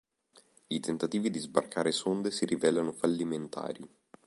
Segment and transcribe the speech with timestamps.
[0.69, 3.87] I tentativi di sbarcare sonde si rivelano fallimentari.